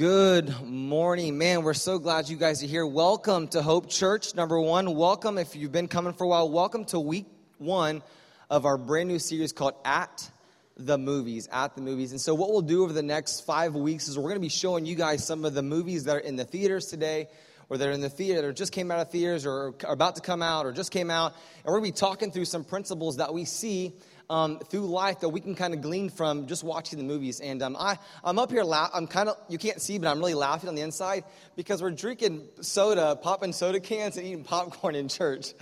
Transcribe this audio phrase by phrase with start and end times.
[0.00, 1.36] Good morning.
[1.36, 2.86] Man, we're so glad you guys are here.
[2.86, 4.34] Welcome to Hope Church.
[4.34, 5.36] Number one, welcome.
[5.36, 7.26] If you've been coming for a while, welcome to week
[7.58, 8.02] one
[8.48, 10.30] of our brand new series called At
[10.78, 11.50] the Movies.
[11.52, 12.12] At the Movies.
[12.12, 14.48] And so, what we'll do over the next five weeks is we're going to be
[14.48, 17.28] showing you guys some of the movies that are in the theaters today
[17.68, 20.16] or that are in the theater or just came out of theaters or are about
[20.16, 21.34] to come out or just came out.
[21.58, 23.92] And we're going to be talking through some principles that we see
[24.30, 27.40] um, through life that we can kind of glean from just watching the movies.
[27.40, 30.20] And um, I, I'm up here, la- I'm kind of, you can't see, but I'm
[30.20, 31.24] really laughing on the inside
[31.56, 35.52] because we're drinking soda, popping soda cans, and eating popcorn in church.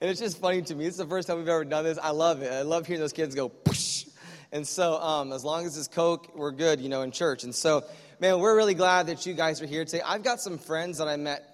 [0.00, 0.84] And it's just funny to me.
[0.84, 1.98] It's the first time we've ever done this.
[1.98, 2.52] I love it.
[2.52, 4.06] I love hearing those kids go, Poosh!
[4.52, 7.44] And so, um, as long as it's Coke, we're good, you know, in church.
[7.44, 7.84] And so,
[8.20, 10.02] man, we're really glad that you guys are here today.
[10.04, 11.44] I've got some friends that I met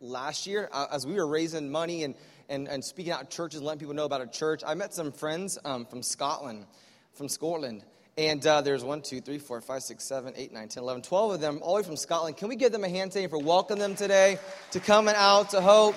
[0.00, 2.14] last year uh, as we were raising money and
[2.48, 4.62] and, and speaking out at churches, letting people know about a church.
[4.66, 6.66] I met some friends um, from Scotland,
[7.14, 7.82] from Scotland.
[8.16, 11.34] And uh, there's one, two, three, four, five, six, seven, eight, nine, 10, 11, 12
[11.34, 12.36] of them, all the way from Scotland.
[12.36, 14.38] Can we give them a hand today for welcoming them today
[14.72, 15.94] to coming out to Hope?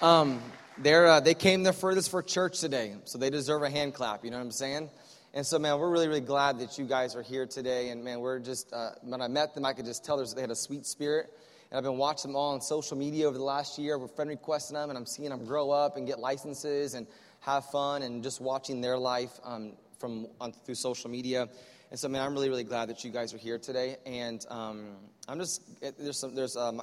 [0.00, 0.42] Um,
[0.78, 4.24] they're, uh, they came the furthest for church today, so they deserve a hand clap.
[4.24, 4.90] You know what I'm saying?
[5.32, 7.90] And so, man, we're really, really glad that you guys are here today.
[7.90, 10.50] And, man, we're just, uh, when I met them, I could just tell they had
[10.50, 11.32] a sweet spirit.
[11.72, 13.98] And I've been watching them all on social media over the last year.
[13.98, 17.06] We're friend requesting them, and I'm seeing them grow up and get licenses and
[17.40, 21.48] have fun and just watching their life um, from on, through social media.
[21.90, 23.96] And so, man, I'm really, really glad that you guys are here today.
[24.04, 26.82] And um, I'm just there's some there's um,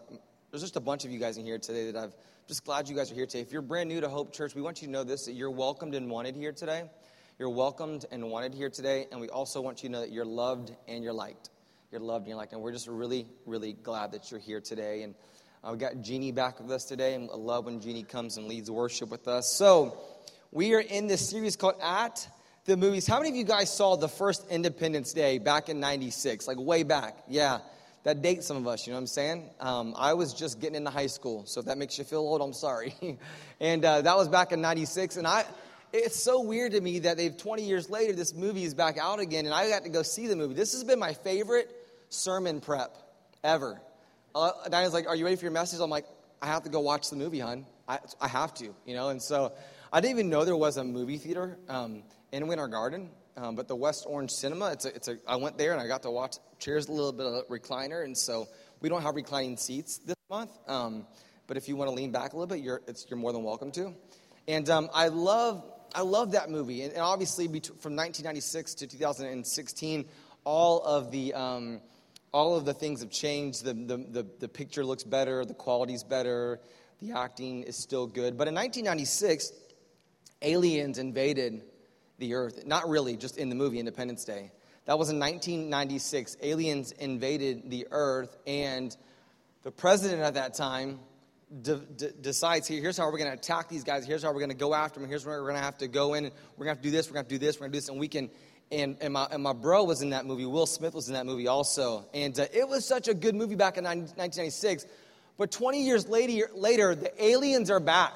[0.49, 2.15] there's just a bunch of you guys in here today that I've
[2.47, 3.41] just glad you guys are here today.
[3.41, 5.51] If you're brand new to Hope Church, we want you to know this: that you're
[5.51, 6.89] welcomed and wanted here today.
[7.37, 10.25] You're welcomed and wanted here today, and we also want you to know that you're
[10.25, 11.51] loved and you're liked
[11.91, 12.53] you're loved and you're liked.
[12.53, 15.03] And we're just really, really glad that you're here today.
[15.03, 15.15] And
[15.63, 18.47] uh, we got Jeannie back with us today, and I love when Jeannie comes and
[18.47, 19.51] leads worship with us.
[19.51, 19.97] So
[20.51, 22.27] we are in this series called At
[22.65, 23.07] the Movies.
[23.07, 26.47] How many of you guys saw the first Independence Day back in 96?
[26.47, 27.23] Like way back.
[27.27, 27.59] Yeah.
[28.03, 29.49] That dates some of us, you know what I'm saying?
[29.59, 32.41] Um, I was just getting into high school, so if that makes you feel old,
[32.41, 32.95] I'm sorry.
[33.59, 35.43] and uh, that was back in 96, and I,
[35.91, 39.19] it's so weird to me that they've 20 years later this movie is back out
[39.19, 41.78] again and i got to go see the movie this has been my favorite
[42.09, 42.95] sermon prep
[43.43, 43.81] ever.
[44.35, 45.79] Uh, Diana's like, Are you ready for your message?
[45.79, 46.05] I'm like,
[46.41, 47.65] I have to go watch the movie, hon.
[47.87, 49.09] I, I have to, you know?
[49.09, 49.53] And so
[49.91, 53.67] I didn't even know there was a movie theater um, in Winter Garden, um, but
[53.67, 56.11] the West Orange Cinema, it's a, it's a, I went there and I got to
[56.11, 58.03] watch chairs, a little bit of recliner.
[58.03, 58.47] And so
[58.81, 61.05] we don't have reclining seats this month, um,
[61.47, 63.71] but if you want to lean back a little bit, you're, you're more than welcome
[63.71, 63.93] to.
[64.47, 65.63] And um, I love
[65.95, 66.83] I love that movie.
[66.83, 70.05] And, obviously, from 1996 to 2016,
[70.43, 71.81] all of the um,
[72.31, 73.63] all of the things have changed.
[73.63, 76.59] The, the, the, the picture looks better, the quality's better,
[77.01, 78.37] the acting is still good.
[78.37, 79.51] But in 1996,
[80.41, 81.63] aliens invaded
[82.17, 82.65] the earth.
[82.65, 84.51] Not really, just in the movie Independence Day.
[84.85, 86.37] That was in 1996.
[86.41, 88.95] Aliens invaded the earth, and
[89.63, 90.99] the president at that time
[91.61, 94.39] de- de- decides here, here's how we're going to attack these guys, here's how we're
[94.39, 96.33] going to go after them, here's where we're going to have to go in, and
[96.57, 97.77] we're going to have to do this, we're going to do this, we're going to
[97.77, 98.29] do this, and we can
[98.71, 100.45] and, and, my, and my bro was in that movie.
[100.45, 102.05] Will Smith was in that movie also.
[102.13, 104.85] And uh, it was such a good movie back in 1996.
[105.37, 108.13] But 20 years later, later, the aliens are back.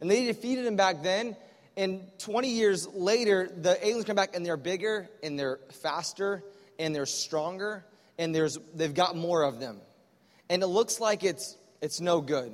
[0.00, 1.36] And they defeated them back then.
[1.76, 6.42] And 20 years later, the aliens come back and they're bigger and they're faster
[6.78, 7.84] and they're stronger
[8.18, 9.78] and there's, they've got more of them.
[10.48, 12.52] And it looks like it's, it's no good.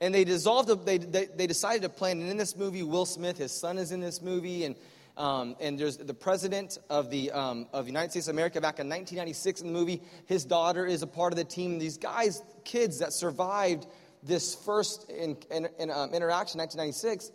[0.00, 2.20] And they dissolved, they, they, they decided to plan.
[2.20, 4.64] And in this movie, Will Smith, his son is in this movie.
[4.64, 4.76] And
[5.18, 8.88] um, and there's the president of the, um, of United States of America back in
[8.88, 10.00] 1996 in the movie.
[10.26, 11.78] His daughter is a part of the team.
[11.78, 13.86] These guys, kids that survived
[14.22, 17.32] this first in, in, in um, interaction, 1996,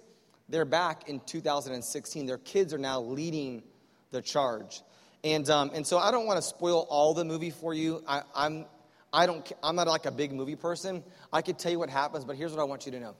[0.47, 2.25] they're back in 2016.
[2.25, 3.63] Their kids are now leading
[4.11, 4.81] the charge.
[5.25, 8.01] And, um, and so I don't want to spoil all the movie for you.
[8.07, 8.65] I, I'm,
[9.11, 11.03] I don't, I'm not like a big movie person.
[11.33, 13.15] I could tell you what happens, but here's what I want you to know.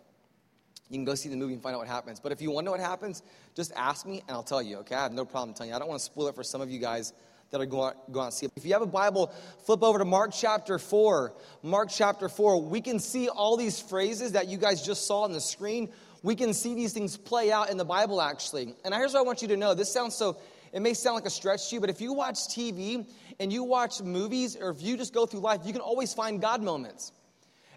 [0.90, 2.20] You can go see the movie and find out what happens.
[2.20, 3.24] But if you want to know what happens,
[3.56, 4.96] just ask me and I'll tell you, okay?
[4.96, 5.76] I have no problem telling you.
[5.76, 7.14] I don't want to spoil it for some of you guys
[7.52, 8.52] that are going to go out and see it.
[8.56, 9.32] If you have a Bible,
[9.66, 11.34] flip over to Mark chapter 4.
[11.62, 12.62] Mark chapter 4.
[12.64, 15.90] We can see all these phrases that you guys just saw on the screen.
[16.24, 18.74] We can see these things play out in the Bible, actually.
[18.84, 19.74] And here's what I want you to know.
[19.74, 20.38] This sounds so,
[20.72, 23.06] it may sound like a stretch to you, but if you watch TV
[23.40, 26.42] and you watch movies, or if you just go through life, you can always find
[26.42, 27.12] God moments.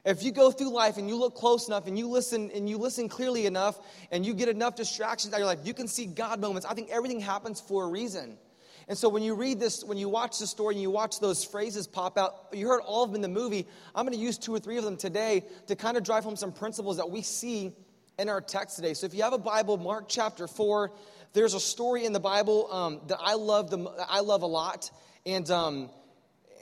[0.07, 2.79] If you go through life and you look close enough and you listen and you
[2.79, 3.77] listen clearly enough
[4.13, 6.65] and you get enough distractions out of your life, you can see God moments.
[6.65, 8.39] I think everything happens for a reason.
[8.87, 11.43] And so when you read this, when you watch the story and you watch those
[11.43, 13.67] phrases pop out, you heard all of them in the movie.
[13.97, 16.37] I'm going to use two or three of them today to kind of drive home
[16.37, 17.73] some principles that we see
[18.17, 18.95] in our text today.
[18.95, 20.93] So if you have a Bible, Mark chapter 4,
[21.33, 24.89] there's a story in the Bible um, that I love, the, I love a lot.
[25.27, 25.91] And um,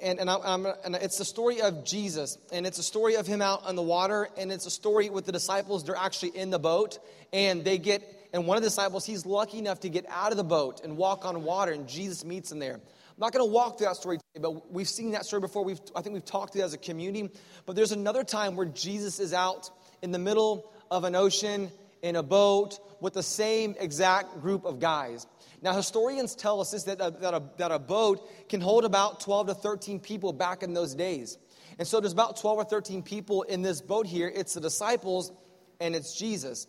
[0.03, 3.43] and, and, I'm, and, it's the story of Jesus, and it's a story of him
[3.43, 5.85] out on the water, and it's a story with the disciples.
[5.85, 6.99] They're actually in the boat,
[7.33, 8.03] and they get,
[8.33, 10.97] and one of the disciples, he's lucky enough to get out of the boat and
[10.97, 12.75] walk on water, and Jesus meets him there.
[12.75, 15.65] I'm not going to walk through that story today, but we've seen that story before.
[15.65, 17.31] We've, I think we've talked to it as a community.
[17.65, 19.71] But there's another time where Jesus is out
[20.03, 21.71] in the middle of an ocean
[22.03, 25.29] in a boat with the same exact group of guys.
[25.65, 29.21] Now, historians tell us this that a, that, a, that a boat can hold about
[29.21, 31.39] 12 to 13 people back in those days.
[31.79, 34.31] And so there's about 12 or 13 people in this boat here.
[34.33, 35.33] It's the disciples
[35.81, 36.67] and it's Jesus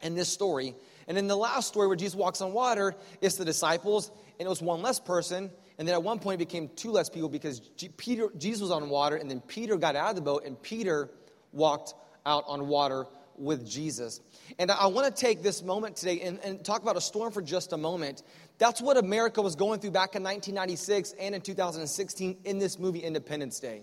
[0.00, 0.74] in this story.
[1.06, 4.48] And in the last story where Jesus walks on water, it's the disciples and it
[4.48, 5.50] was one less person.
[5.78, 7.60] And then at one point it became two less people because
[7.98, 11.10] Peter, Jesus was on water and then Peter got out of the boat and Peter
[11.52, 11.92] walked
[12.24, 13.04] out on water
[13.36, 14.20] with Jesus.
[14.58, 17.42] And I want to take this moment today and, and, talk about a storm for
[17.42, 18.22] just a moment.
[18.58, 23.00] That's what America was going through back in 1996 and in 2016 in this movie
[23.00, 23.82] Independence Day.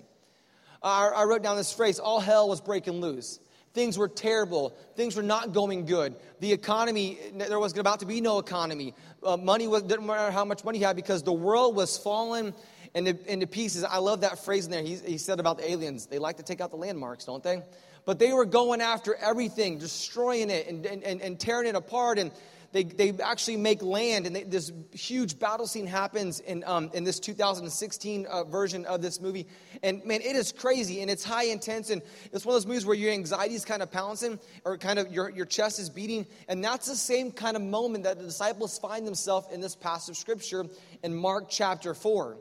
[0.83, 3.39] I, I wrote down this phrase all hell was breaking loose.
[3.73, 4.75] Things were terrible.
[4.95, 6.15] Things were not going good.
[6.39, 8.95] The economy, there was about to be no economy.
[9.21, 12.55] Uh, money was, didn't matter how much money you had because the world was falling
[12.95, 13.83] into, into pieces.
[13.83, 14.81] I love that phrase in there.
[14.81, 16.07] He, he said about the aliens.
[16.07, 17.61] They like to take out the landmarks, don't they?
[18.07, 22.17] But they were going after everything, destroying it and, and, and tearing it apart.
[22.17, 22.31] And
[22.71, 27.03] they, they actually make land, and they, this huge battle scene happens in, um, in
[27.03, 29.45] this 2016 uh, version of this movie.
[29.83, 32.01] And man, it is crazy, and it's high intense, and
[32.31, 35.11] it's one of those movies where your anxiety is kind of pouncing, or kind of
[35.11, 36.27] your, your chest is beating.
[36.47, 40.11] And that's the same kind of moment that the disciples find themselves in this passage
[40.11, 40.63] of scripture
[41.03, 42.37] in Mark chapter 4.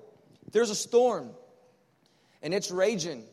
[0.53, 1.31] There's a storm,
[2.41, 3.25] and it's raging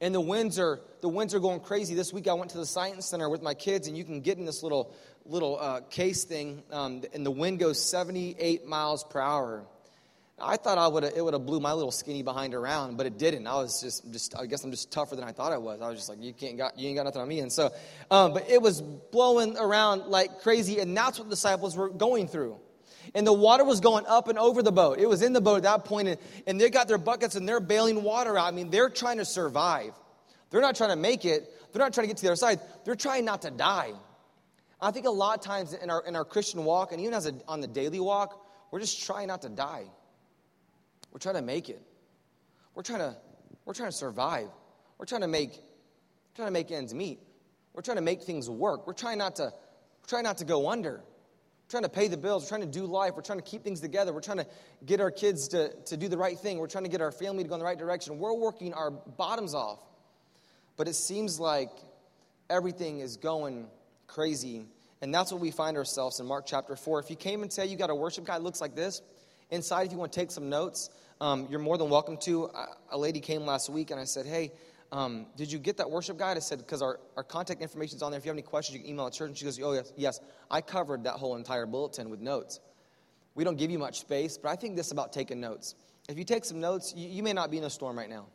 [0.00, 1.94] and the winds are the winds are going crazy.
[1.94, 4.38] This week I went to the science center with my kids, and you can get
[4.38, 4.94] in this little
[5.26, 9.64] little uh, case thing, um, and the wind goes 78 miles per hour.
[10.42, 13.18] I thought I would it would have blew my little skinny behind around, but it
[13.18, 13.46] didn't.
[13.46, 15.80] I was just just I guess I'm just tougher than I thought I was.
[15.82, 17.70] I was just like you can't got you ain't got nothing on me, and so
[18.10, 22.28] um, but it was blowing around like crazy, and that's what the disciples were going
[22.28, 22.58] through
[23.14, 24.98] and the water was going up and over the boat.
[24.98, 27.48] It was in the boat at that point, and, and they got their buckets and
[27.48, 28.46] they're bailing water out.
[28.46, 29.94] I mean, they're trying to survive.
[30.50, 32.60] They're not trying to make it, they're not trying to get to the other side,
[32.84, 33.92] they're trying not to die.
[34.80, 37.26] I think a lot of times in our, in our Christian walk, and even as
[37.26, 39.84] a, on the daily walk, we're just trying not to die.
[41.12, 41.82] We're trying to make it.
[42.74, 43.16] We're trying to,
[43.64, 44.48] we're trying to survive.
[44.98, 45.52] We're trying to make,
[46.34, 47.20] trying to make ends meet.
[47.74, 48.86] We're trying to make things work.
[48.86, 51.02] We're trying not to, we're trying not to go under
[51.70, 52.42] trying to pay the bills.
[52.42, 53.12] We're trying to do life.
[53.14, 54.12] We're trying to keep things together.
[54.12, 54.46] We're trying to
[54.84, 56.58] get our kids to, to do the right thing.
[56.58, 58.18] We're trying to get our family to go in the right direction.
[58.18, 59.78] We're working our bottoms off.
[60.80, 61.68] But it seems like
[62.48, 63.66] everything is going
[64.06, 64.64] crazy.
[65.02, 67.00] And that's what we find ourselves in Mark chapter 4.
[67.00, 69.02] If you came and say you got a worship guide looks like this,
[69.50, 70.88] inside, if you want to take some notes,
[71.20, 72.48] um, you're more than welcome to.
[72.92, 74.52] A lady came last week and I said, hey,
[74.90, 76.38] um, did you get that worship guide?
[76.38, 78.18] I said, because our, our contact information is on there.
[78.18, 79.28] If you have any questions, you can email at church.
[79.28, 80.20] And she goes, oh, yes, yes.
[80.50, 82.58] I covered that whole entire bulletin with notes.
[83.34, 85.74] We don't give you much space, but I think this about taking notes.
[86.08, 88.28] If you take some notes, you, you may not be in a storm right now,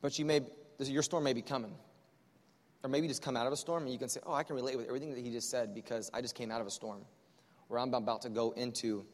[0.00, 0.40] but you may,
[0.78, 1.74] your storm may be coming.
[2.84, 4.56] Or maybe just come out of a storm and you can say, oh, I can
[4.56, 7.02] relate with everything that he just said because I just came out of a storm.
[7.68, 9.06] Or I'm about to go into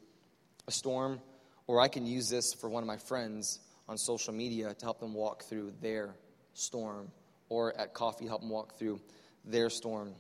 [0.67, 1.21] a storm,
[1.67, 5.01] or I can use this for one of my friends on social media to help
[5.01, 6.15] them walk through their
[6.55, 7.11] storm,
[7.49, 9.01] or at coffee, help them walk through
[9.45, 10.15] their storm.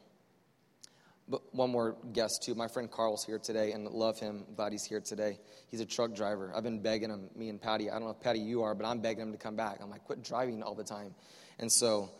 [1.28, 2.54] But one more guest, too.
[2.54, 4.44] My friend Carl's here today, and love him.
[4.56, 5.38] Glad he's here today.
[5.70, 6.50] He's a truck driver.
[6.54, 7.90] I've been begging him, me and Patty.
[7.90, 9.78] I don't know if Patty you are, but I'm begging him to come back.
[9.82, 11.14] I'm like, quit driving all the time.
[11.58, 12.10] And so,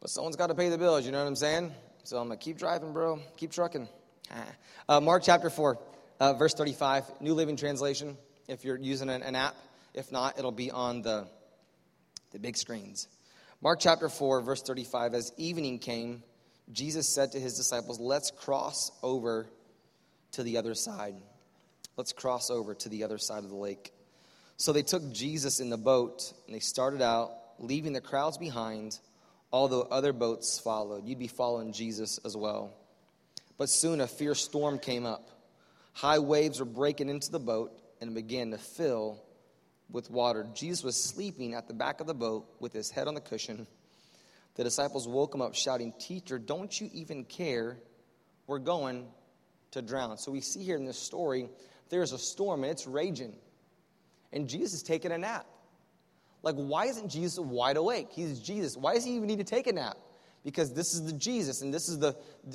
[0.00, 1.72] but someone's got to pay the bills, you know what I'm saying?
[2.04, 3.20] So I'm like, keep driving, bro.
[3.36, 3.88] Keep trucking.
[4.86, 5.78] Uh, Mark chapter 4,
[6.20, 8.18] uh, verse 35, New Living Translation,
[8.48, 9.54] if you're using an, an app.
[9.94, 11.26] If not, it'll be on the,
[12.32, 13.08] the big screens.
[13.62, 16.22] Mark chapter 4, verse 35 As evening came,
[16.72, 19.46] Jesus said to his disciples, Let's cross over
[20.32, 21.14] to the other side.
[21.96, 23.92] Let's cross over to the other side of the lake.
[24.56, 28.98] So they took Jesus in the boat and they started out, leaving the crowds behind,
[29.52, 31.06] although other boats followed.
[31.06, 32.72] You'd be following Jesus as well.
[33.58, 35.28] But soon a fierce storm came up.
[35.92, 39.22] High waves were breaking into the boat and began to fill
[39.90, 40.46] with water.
[40.54, 43.66] Jesus was sleeping at the back of the boat with his head on the cushion.
[44.54, 47.78] The disciples woke him up, shouting, Teacher, don't you even care?
[48.46, 49.06] We're going
[49.72, 50.16] to drown.
[50.18, 51.48] So we see here in this story,
[51.88, 53.34] there's a storm and it's raging.
[54.32, 55.46] And Jesus is taking a nap.
[56.42, 58.08] Like, why isn't Jesus wide awake?
[58.10, 58.76] He's Jesus.
[58.76, 59.96] Why does he even need to take a nap?
[60.44, 62.14] Because this is the Jesus, and this is the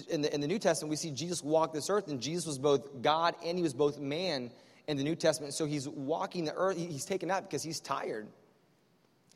[0.09, 2.59] in, the in the New Testament we see Jesus walk this earth, and Jesus was
[2.59, 4.51] both God and he was both man
[4.87, 5.55] in the New Testament.
[5.55, 6.77] So he's walking the earth.
[6.77, 8.27] He's taking that because he's tired.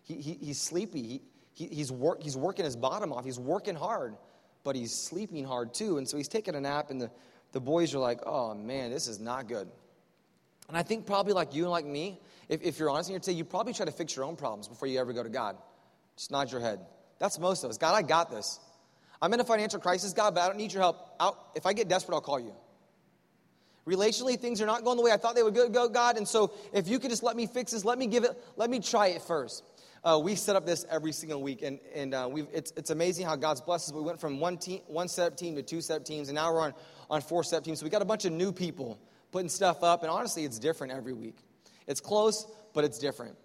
[0.03, 1.01] He, he, he's sleepy.
[1.01, 1.21] He,
[1.53, 3.23] he, he's, work, he's working his bottom off.
[3.23, 4.15] He's working hard,
[4.63, 5.97] but he's sleeping hard too.
[5.97, 7.11] And so he's taking a nap, and the,
[7.51, 9.67] the boys are like, oh man, this is not good.
[10.67, 12.19] And I think probably like you and like me,
[12.49, 14.67] if, if you're honest, and you'd say you probably try to fix your own problems
[14.67, 15.57] before you ever go to God.
[16.17, 16.79] Just nod your head.
[17.19, 17.77] That's most of us.
[17.77, 18.59] God, I got this.
[19.21, 21.15] I'm in a financial crisis, God, but I don't need your help.
[21.19, 22.53] I'll, if I get desperate, I'll call you.
[23.87, 26.17] Relationally, things are not going the way I thought they would go, God.
[26.17, 28.69] And so, if you could just let me fix this, let me give it, let
[28.69, 29.63] me try it first.
[30.03, 33.37] Uh, we set up this every single week, and, and uh, it's, it's amazing how
[33.37, 33.93] God's blessed us.
[33.93, 36.59] We went from one, team, one set team to two set teams, and now we're
[36.59, 36.73] on,
[37.09, 37.79] on four set teams.
[37.79, 38.99] So we got a bunch of new people
[39.31, 41.37] putting stuff up, and honestly, it's different every week.
[41.87, 43.37] It's close, but it's different.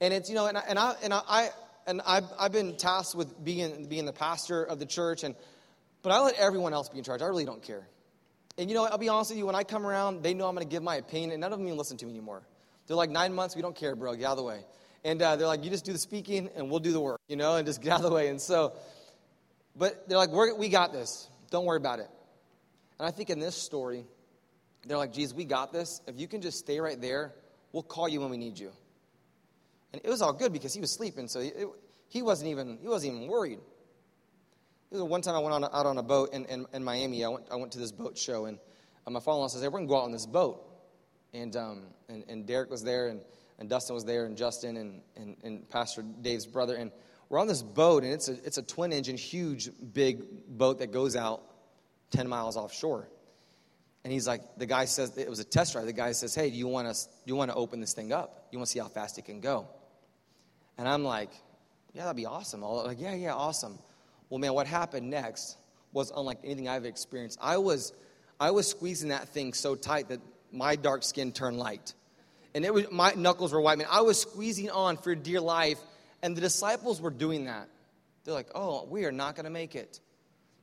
[0.00, 1.50] And it's, you know, and I, and I, and I,
[1.86, 5.34] and I've, I've been tasked with being, being the pastor of the church, and,
[6.02, 7.22] but I let everyone else be in charge.
[7.22, 7.88] I really don't care.
[8.56, 10.54] And you know, I'll be honest with you, when I come around, they know I'm
[10.54, 12.46] going to give my opinion, and none of them even listen to me anymore.
[12.86, 14.60] They're like, nine months, we don't care, bro, get out of the way.
[15.04, 17.36] And uh, they're like, you just do the speaking, and we'll do the work, you
[17.36, 18.28] know, and just get out of the way.
[18.28, 18.72] And so,
[19.76, 21.28] but they're like, we got this.
[21.50, 22.08] Don't worry about it.
[22.98, 24.06] And I think in this story,
[24.86, 26.00] they're like, Jesus, we got this.
[26.06, 27.34] If you can just stay right there,
[27.72, 28.72] we'll call you when we need you.
[29.92, 31.54] And it was all good because he was sleeping, so it,
[32.08, 33.60] he wasn't even he wasn't even worried.
[34.90, 37.24] It was one time I went on, out on a boat in, in, in, Miami.
[37.24, 38.58] I went, I went to this boat show, and
[39.06, 40.64] uh, my father-in-law says, hey, we're going to go out on this boat.
[41.32, 43.20] And, um, and, and Derek was there, and,
[43.58, 46.74] and Dustin was there, and Justin, and, and, and Pastor Dave's brother.
[46.74, 46.90] And
[47.28, 51.16] we're on this boat, and it's a, it's a twin-engine, huge, big boat that goes
[51.16, 51.42] out
[52.10, 53.08] 10 miles offshore.
[54.04, 55.86] And he's like, the guy says, it was a test drive.
[55.86, 58.12] The guy says, hey, do you want to, do you want to open this thing
[58.12, 58.48] up?
[58.52, 59.66] You want to see how fast it can go?
[60.76, 61.30] And I'm like,
[61.94, 62.62] yeah, that'd be awesome.
[62.62, 63.78] I'm like, yeah, yeah, awesome.
[64.28, 65.56] Well, man, what happened next
[65.92, 67.38] was unlike anything I've experienced.
[67.40, 67.92] I was,
[68.38, 70.20] I was squeezing that thing so tight that
[70.52, 71.94] my dark skin turned light.
[72.54, 73.78] And it was, my knuckles were white.
[73.78, 75.78] Man, I was squeezing on for dear life,
[76.22, 77.68] and the disciples were doing that.
[78.24, 80.00] They're like, oh, we are not going to make it.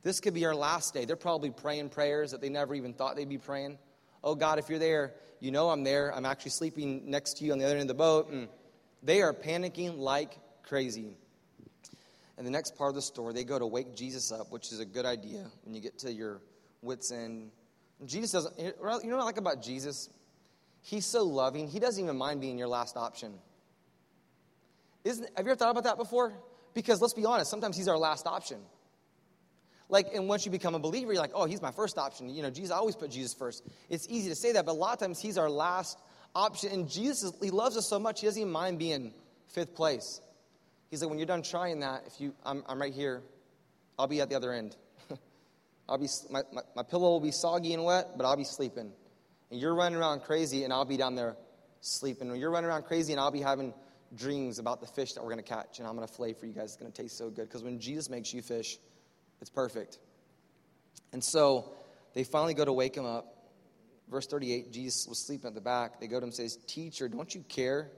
[0.02, 1.04] This could be our last day.
[1.04, 3.78] They're probably praying prayers that they never even thought they'd be praying.
[4.24, 6.14] Oh, God, if you're there, you know I'm there.
[6.14, 8.30] I'm actually sleeping next to you on the other end of the boat.
[8.30, 8.48] And
[9.02, 11.16] they are panicking like crazy.
[12.38, 14.80] And the next part of the story, they go to wake Jesus up, which is
[14.80, 16.40] a good idea when you get to your
[16.80, 17.50] wits' end.
[18.04, 20.08] Jesus doesn't, you know what I like about Jesus?
[20.82, 23.34] He's so loving, he doesn't even mind being your last option.
[25.04, 26.32] Isn't, have you ever thought about that before?
[26.74, 28.58] Because let's be honest, sometimes he's our last option.
[29.88, 32.28] Like, and once you become a believer, you're like, oh, he's my first option.
[32.28, 33.62] You know, Jesus, I always put Jesus first.
[33.90, 35.98] It's easy to say that, but a lot of times he's our last
[36.34, 36.72] option.
[36.72, 39.12] And Jesus, he loves us so much, he doesn't even mind being
[39.48, 40.20] fifth place.
[40.90, 43.22] He's like, when you're done trying that, if you, I'm, I'm right here.
[43.98, 44.76] I'll be at the other end.
[45.88, 48.92] I'll be, my, my, my pillow will be soggy and wet, but I'll be sleeping.
[49.52, 51.36] And you're running around crazy, and I'll be down there
[51.82, 52.34] sleeping.
[52.34, 53.74] You're running around crazy, and I'll be having
[54.16, 56.46] dreams about the fish that we're going to catch, and I'm going to fillet for
[56.46, 56.72] you guys.
[56.72, 57.48] It's going to taste so good.
[57.48, 58.78] Because when Jesus makes you fish,
[59.42, 59.98] it's perfect.
[61.12, 61.70] And so
[62.14, 63.26] they finally go to wake him up.
[64.10, 66.00] Verse 38, Jesus was sleeping at the back.
[66.00, 67.90] They go to him and says, Teacher, don't you care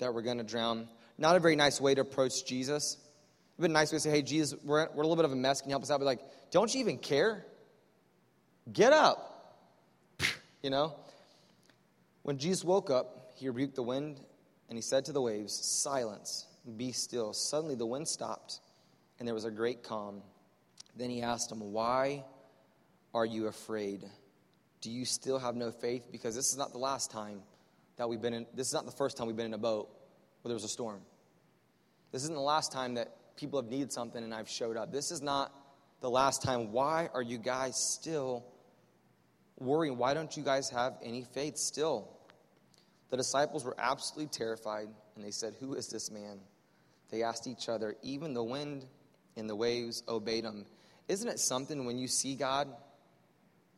[0.00, 0.88] that we're going to drown?
[1.16, 2.94] Not a very nice way to approach Jesus.
[2.94, 5.32] It would been nice way to say, hey, Jesus, we're, we're a little bit of
[5.32, 5.60] a mess.
[5.60, 6.00] Can you help us out?
[6.00, 7.44] But like, don't you even care?
[8.72, 9.37] Get up.
[10.62, 10.94] You know?
[12.22, 14.20] When Jesus woke up, he rebuked the wind
[14.68, 16.46] and he said to the waves, Silence,
[16.76, 17.32] be still.
[17.32, 18.60] Suddenly the wind stopped
[19.18, 20.22] and there was a great calm.
[20.96, 22.24] Then he asked them, Why
[23.14, 24.04] are you afraid?
[24.80, 26.08] Do you still have no faith?
[26.10, 27.40] Because this is not the last time
[27.96, 29.88] that we've been in, this is not the first time we've been in a boat
[30.42, 31.00] where there was a storm.
[32.12, 34.92] This isn't the last time that people have needed something and I've showed up.
[34.92, 35.52] This is not
[36.00, 36.72] the last time.
[36.72, 38.44] Why are you guys still
[39.58, 39.98] worrying?
[39.98, 42.08] Why don't you guys have any faith still?
[43.10, 46.40] The disciples were absolutely terrified and they said, Who is this man?
[47.10, 48.84] They asked each other, Even the wind
[49.36, 50.66] and the waves obeyed him.
[51.08, 52.68] Isn't it something when you see God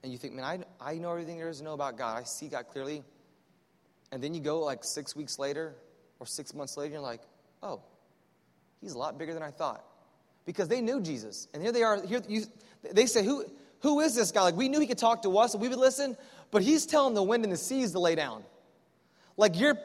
[0.02, 2.25] and you think, Man, I, I know everything there is to know about God, I
[2.25, 3.02] see God clearly.
[4.12, 5.75] And then you go like six weeks later
[6.18, 7.22] or six months later, you're like,
[7.62, 7.80] oh,
[8.80, 9.84] he's a lot bigger than I thought.
[10.44, 11.49] Because they knew Jesus.
[11.54, 12.04] And here they are.
[12.04, 12.44] Here you,
[12.92, 13.44] they say, who,
[13.80, 14.42] who is this guy?
[14.42, 16.16] Like, we knew he could talk to us and we would listen,
[16.50, 18.44] but he's telling the wind and the seas to lay down.
[19.37, 19.78] Like, you're,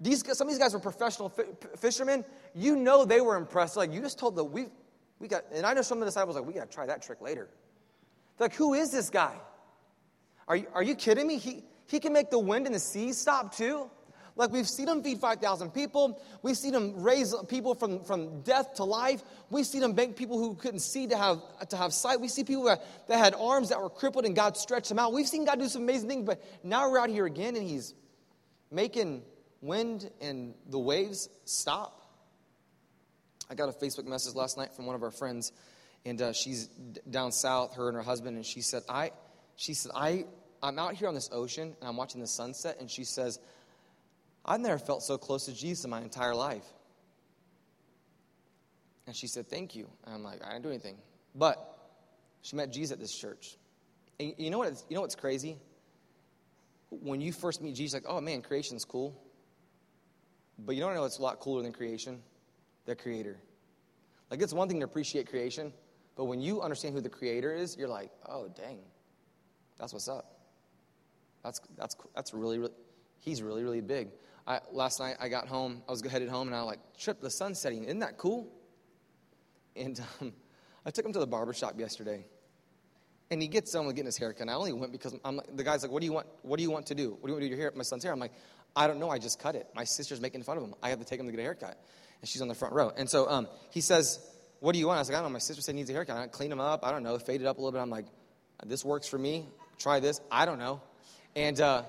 [0.00, 1.32] these, some of these guys were professional
[1.78, 2.24] fishermen.
[2.54, 3.76] You know they were impressed.
[3.76, 4.66] Like, you just told the, we,
[5.18, 7.02] we got, and I know some of the disciples like, we got to try that
[7.02, 7.48] trick later.
[8.38, 9.34] They're like, who is this guy?
[10.48, 11.38] Are you, are you kidding me?
[11.38, 13.90] He, he can make the wind and the seas stop too?
[14.36, 16.20] Like we've seen him feed 5,000 people.
[16.42, 19.22] We've seen him raise people from, from death to life.
[19.48, 22.20] We've seen him make people who couldn't see to have, to have sight.
[22.20, 25.12] We see people that, had arms that were crippled and God stretched them out.
[25.12, 27.94] We've seen God do some amazing things, but now we're out here again and he's,
[28.74, 29.22] making
[29.62, 32.00] wind and the waves stop.
[33.48, 35.52] I got a Facebook message last night from one of our friends,
[36.04, 36.66] and uh, she's
[37.08, 39.12] down south, her and her husband, and she said, I,
[39.56, 40.24] she said, I,
[40.62, 43.38] I'm out here on this ocean and I'm watching the sunset, and she says,
[44.44, 46.66] I've never felt so close to Jesus in my entire life.
[49.06, 49.88] And she said, Thank you.
[50.04, 50.96] And I'm like, I didn't do anything.
[51.34, 51.58] But
[52.42, 53.56] she met Jesus at this church.
[54.20, 55.56] And you know, what you know what's crazy?
[56.90, 59.20] When you first meet Jesus, like, oh man, creation's cool.
[60.58, 62.20] But you don't know what's a lot cooler than creation?
[62.86, 63.38] The creator.
[64.30, 65.72] Like, it's one thing to appreciate creation,
[66.16, 68.78] but when you understand who the creator is, you're like, oh, dang,
[69.78, 70.38] that's what's up.
[71.42, 72.72] That's, that's, that's really, really,
[73.20, 74.08] he's really, really big.
[74.46, 77.30] I, last night I got home, I was headed home, and I like, Trip, the
[77.30, 77.84] sun's setting.
[77.84, 78.48] Isn't that cool?
[79.76, 80.32] And um,
[80.84, 82.26] I took him to the barber shop yesterday.
[83.30, 84.48] And he gets with getting his hair cut.
[84.48, 86.26] I only went because I'm the guy's like, what do you want?
[86.42, 87.10] What do you want to do?
[87.10, 87.72] What do you want to do your hair?
[87.74, 88.12] My son's hair.
[88.12, 88.34] I'm like,
[88.76, 89.08] I don't know.
[89.08, 89.66] I just cut it.
[89.74, 90.74] My sister's making fun of him.
[90.82, 91.82] I have to take him to get a haircut.
[92.20, 92.92] And she's on the front row.
[92.94, 94.18] And so um, he says,
[94.60, 94.98] what do you want?
[94.98, 95.32] I was like, I don't know.
[95.32, 96.16] My sister said he needs a haircut.
[96.16, 96.84] I clean him up.
[96.84, 97.18] I don't know.
[97.18, 97.80] Fade it up a little bit.
[97.80, 98.06] I'm like,
[98.64, 99.48] this works for me.
[99.78, 100.20] Try this.
[100.30, 100.80] I don't know.
[101.34, 101.82] And uh,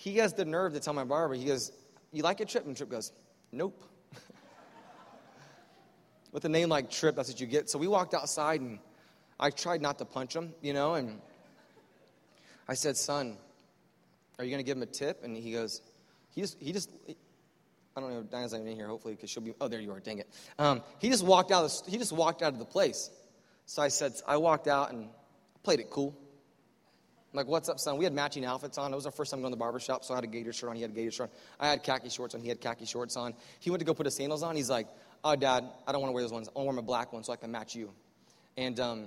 [0.00, 1.72] he has the nerve to tell my barber, he goes,
[2.10, 2.64] you like it, Trip?
[2.64, 3.12] And Trip goes,
[3.52, 3.84] nope.
[6.32, 7.68] With a name like Trip, that's what you get.
[7.68, 8.78] So we walked outside and
[9.38, 11.20] I tried not to punch him, you know, and
[12.66, 13.36] I said, son,
[14.38, 15.22] are you going to give him a tip?
[15.22, 15.82] And he goes,
[16.34, 16.90] he just, he just,
[17.94, 19.92] I don't know, Diana's not even in here, hopefully, because she'll be, oh, there you
[19.92, 20.30] are, dang it.
[20.58, 23.10] Um, he just walked out, of the, he just walked out of the place.
[23.66, 25.10] So I said, I walked out and
[25.62, 26.16] played it cool.
[27.32, 27.96] I'm like, what's up, son?
[27.96, 28.92] We had matching outfits on.
[28.92, 30.52] It was our first time going to the barber shop, so I had a gator
[30.52, 30.76] shirt on.
[30.76, 31.36] He had a gator shirt on.
[31.60, 32.40] I had khaki shorts on.
[32.40, 33.34] He had khaki shorts on.
[33.60, 34.56] He went to go put his sandals on.
[34.56, 34.88] He's like,
[35.22, 36.48] oh, Dad, I don't want to wear those ones.
[36.48, 37.92] I want to wear my black ones so I can match you.
[38.56, 39.06] And um,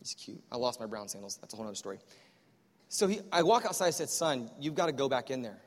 [0.00, 0.42] he's cute.
[0.50, 1.38] I lost my brown sandals.
[1.40, 2.00] That's a whole other story.
[2.88, 3.86] So he, I walk outside.
[3.86, 5.60] I said, son, you've got to go back in there.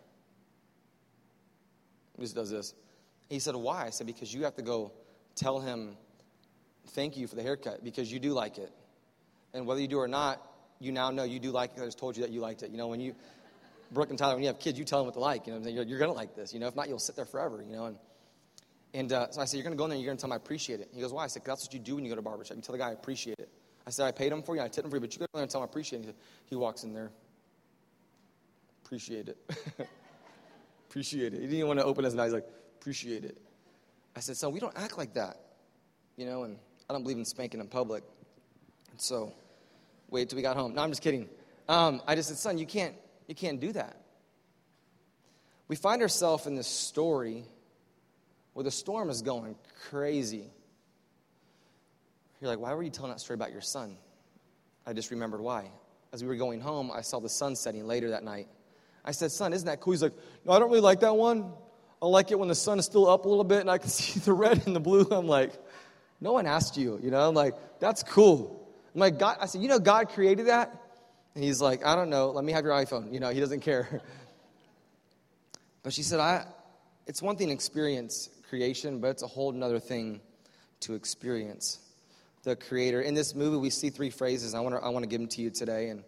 [2.17, 2.73] He just does this.
[3.29, 3.86] He said, why?
[3.86, 4.91] I said, because you have to go
[5.36, 5.95] tell him
[6.89, 8.71] thank you for the haircut because you do like it.
[9.53, 10.41] And whether you do or not,
[10.79, 11.81] you now know you do like it.
[11.81, 12.71] I just told you that you liked it.
[12.71, 13.15] You know, when you,
[13.91, 15.47] Brooke and Tyler, when you have kids, you tell them what to like.
[15.47, 16.53] You know, you're, you're going to like this.
[16.53, 17.63] You know, if not, you'll sit there forever.
[17.65, 17.97] You know, and
[18.95, 20.21] and uh, so I said, you're going to go in there and you're going to
[20.21, 20.89] tell him I appreciate it.
[20.93, 21.25] He goes, why?
[21.25, 22.55] I said, that's what you do when you go to barbershop.
[22.55, 23.49] You tell the guy I appreciate it.
[23.85, 25.25] I said, I paid him for you, I tipped him for you, but you go
[25.25, 26.15] in there and tell him I appreciate it.
[26.45, 27.11] He, he walks in there,
[28.83, 29.38] appreciate it.
[30.89, 31.41] appreciate it.
[31.41, 32.13] He didn't even want to open his.
[32.13, 32.47] He's like,
[32.79, 33.38] appreciate it.
[34.15, 35.38] I said, son, we don't act like that.
[36.15, 36.57] You know, and
[36.89, 38.03] I don't believe in spanking in public.
[38.91, 39.33] And so
[40.10, 40.74] wait till we got home.
[40.76, 41.30] No, I'm just kidding.
[41.68, 42.96] Um, I just said, son, you can't,
[43.28, 43.98] you can't do that.
[45.68, 47.44] We find ourselves in this story
[48.54, 49.56] where the storm is going
[49.89, 50.52] crazy.
[52.39, 53.98] You're like, why were you telling that story about your son?
[54.86, 55.72] I just remembered why.
[56.13, 58.48] As we were going home, I saw the sun setting later that night.
[59.04, 59.94] I said, Son, isn't that cool?
[59.94, 60.13] He's like,
[60.46, 61.52] No, I don't really like that one.
[62.02, 63.89] I like it when the sun is still up a little bit and I can
[63.89, 65.08] see the red and the blue.
[65.12, 65.54] I'm like,
[66.20, 67.28] No one asked you, you know?
[67.28, 68.64] I'm like, That's cool.
[68.95, 70.73] I'm like, God, I said, you know, God created that?
[71.36, 72.31] And he's like, I don't know.
[72.31, 73.13] Let me have your iPhone.
[73.13, 74.01] You know, he doesn't care.
[75.84, 76.45] but she said, I,
[77.05, 80.21] it's one thing to experience creation, but it's a whole other thing
[80.79, 81.79] to experience
[82.43, 83.01] the creator.
[83.01, 84.55] In this movie, we see three phrases.
[84.55, 85.89] I want to, I want to give them to you today.
[85.89, 86.01] And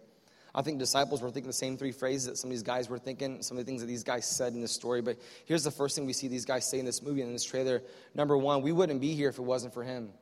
[0.56, 3.00] I think disciples were thinking the same three phrases that some of these guys were
[3.00, 5.02] thinking, some of the things that these guys said in this story.
[5.02, 7.34] But here's the first thing we see these guys say in this movie and in
[7.34, 7.82] this trailer.
[8.16, 10.14] Number one, we wouldn't be here if it wasn't for him.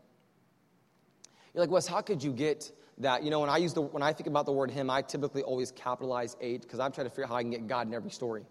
[1.55, 3.23] You're like, Wes, how could you get that?
[3.23, 5.41] You know, when I use the when I think about the word him, I typically
[5.41, 7.93] always capitalize eight because I'm trying to figure out how I can get God in
[7.93, 8.45] every story.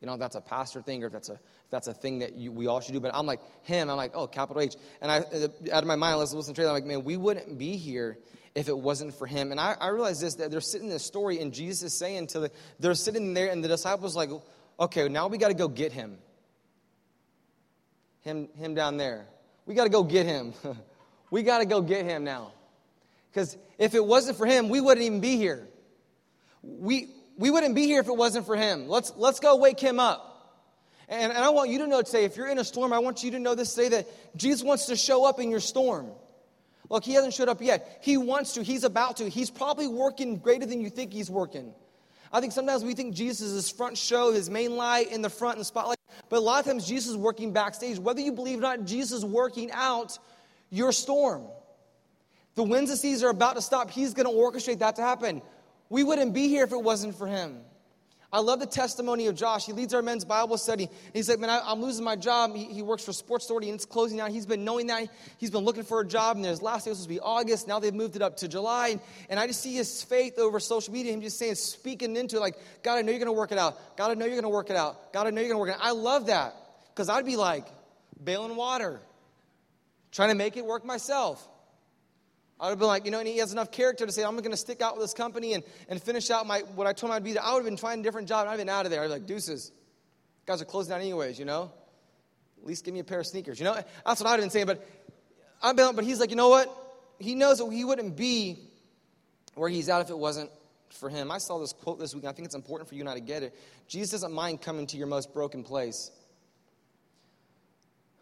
[0.00, 2.20] You know, if that's a pastor thing or if that's a if that's a thing
[2.20, 3.00] that you, we all should do.
[3.00, 3.90] But I'm like him.
[3.90, 4.76] I'm like, oh, capital H.
[5.02, 6.66] And I uh, out of my mind, let's listen to it.
[6.66, 8.18] I'm like, man, we wouldn't be here
[8.54, 9.50] if it wasn't for him.
[9.50, 12.28] And I, I realized this that they're sitting in this story, and Jesus is saying
[12.28, 14.30] to the they're sitting there, and the disciples like,
[14.78, 16.18] okay, now we got to go get him.
[18.20, 19.26] Him him down there.
[19.66, 20.54] We got to go get him.
[21.30, 22.52] We got to go get him now.
[23.30, 25.68] Because if it wasn't for him, we wouldn't even be here.
[26.62, 28.88] We, we wouldn't be here if it wasn't for him.
[28.88, 30.24] Let's, let's go wake him up.
[31.08, 33.22] And, and I want you to know today, if you're in a storm, I want
[33.22, 36.10] you to know this today that Jesus wants to show up in your storm.
[36.90, 38.00] Look, he hasn't showed up yet.
[38.02, 38.62] He wants to.
[38.62, 39.28] He's about to.
[39.28, 41.74] He's probably working greater than you think he's working.
[42.32, 45.30] I think sometimes we think Jesus is his front show, his main light in the
[45.30, 45.98] front the spotlight.
[46.28, 47.98] But a lot of times Jesus is working backstage.
[47.98, 50.18] Whether you believe or not, Jesus is working out
[50.70, 51.46] your storm.
[52.54, 53.90] The winds and seas are about to stop.
[53.90, 55.42] He's going to orchestrate that to happen.
[55.88, 57.60] We wouldn't be here if it wasn't for him.
[58.30, 59.64] I love the testimony of Josh.
[59.64, 60.90] He leads our men's Bible study.
[61.14, 62.54] He's like, man, I, am losing my job.
[62.54, 64.30] He, he, works for Sports Authority and it's closing down.
[64.30, 65.08] He's been knowing that.
[65.38, 67.66] He's been looking for a job, and his last day was supposed to be August.
[67.66, 68.88] Now they've moved it up to July.
[68.88, 69.00] And,
[69.30, 72.40] and I just see his faith over social media, him just saying, speaking into it,
[72.40, 73.96] like, God, I know you're going to work it out.
[73.96, 75.12] God, I know you're going to work it out.
[75.14, 75.86] God, I know you're going to work it out.
[75.86, 76.54] I love that
[76.90, 77.64] because I'd be like,
[78.22, 79.00] bailing water,
[80.12, 81.46] trying to make it work myself.
[82.60, 84.36] I would have been like, you know, and he has enough character to say, I'm
[84.36, 87.10] going to stick out with this company and, and finish out my what I told
[87.10, 87.34] him I'd be.
[87.34, 87.42] There.
[87.42, 89.02] I would have been finding a different job I'd been out of there.
[89.02, 89.70] I'd be like, deuces.
[90.44, 91.70] Guys are closing down anyways, you know?
[92.60, 93.60] At least give me a pair of sneakers.
[93.60, 93.74] You know?
[94.04, 94.66] That's what I'd have been saying.
[94.66, 94.84] But
[95.62, 96.74] I've been, but he's like, you know what?
[97.18, 98.58] He knows that he wouldn't be
[99.54, 100.50] where he's at if it wasn't
[100.90, 101.30] for him.
[101.30, 103.42] I saw this quote this week, I think it's important for you I to get
[103.42, 103.58] it.
[103.88, 106.10] Jesus doesn't mind coming to your most broken place.